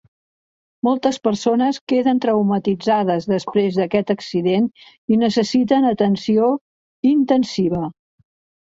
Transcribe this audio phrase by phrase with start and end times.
[0.87, 4.69] Moltes persones queden traumatitzades després d'aquest accident
[5.17, 6.53] i necessiten atenció
[7.17, 7.89] intensiva.